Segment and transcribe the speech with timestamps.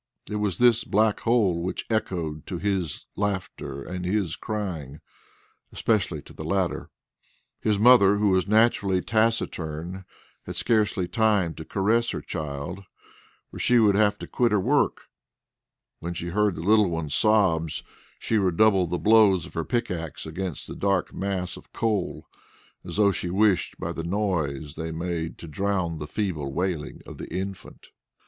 [0.27, 4.99] It was this black hole which echoed to his laughter and his crying,
[5.71, 6.89] especially to the latter.
[7.59, 10.05] His mother, who was naturally taciturn,
[10.47, 12.79] had scarcely time to caress her child,
[13.51, 15.01] for she would have had to quit her work;
[15.99, 17.83] when she heard the little one's sobs,
[18.17, 22.25] she redoubled the blows of her pickaxe against the dark mass of coal,
[22.83, 27.19] as though she wished by the noise they made to drown the feeble wailing of
[27.19, 27.89] the infant.